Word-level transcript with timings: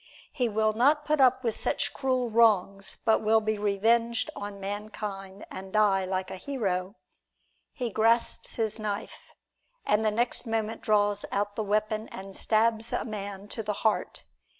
He 0.31 0.49
will 0.49 0.73
not 0.73 1.05
put 1.05 1.19
up 1.21 1.43
with 1.43 1.53
such 1.55 1.93
cruel 1.93 2.31
wrongs, 2.31 2.97
but 3.05 3.21
will 3.21 3.39
be 3.39 3.59
revenged 3.59 4.31
on 4.35 4.59
mankind 4.59 5.45
and 5.51 5.71
die 5.71 6.05
like 6.05 6.31
a 6.31 6.37
hero. 6.37 6.95
He 7.71 7.91
grasps 7.91 8.55
his 8.55 8.79
knife, 8.79 9.19
and 9.85 10.03
the 10.03 10.09
next 10.09 10.47
moment 10.47 10.81
draws 10.81 11.23
out 11.31 11.55
the 11.55 11.63
weapon 11.63 12.07
and 12.07 12.35
stabs 12.35 12.91
a 12.91 13.05
man 13.05 13.47
to 13.49 13.61
the 13.61 13.73
heart. 13.85 14.23